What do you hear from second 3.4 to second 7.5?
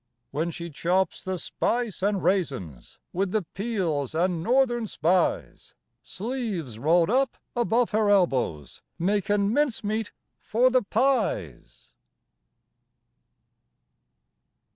peels an' Northern Spies, Sleeves rolled up